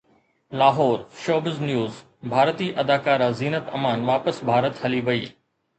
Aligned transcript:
لاهور 0.61 0.95
(شوبز 1.25 1.59
نيوز) 1.67 1.99
ڀارتي 2.33 2.67
اداڪارا 2.85 3.29
زينت 3.43 3.65
امان 3.83 3.99
واپس 4.13 4.35
ڀارت 4.51 4.75
هلي 4.85 5.01
وئي 5.11 5.25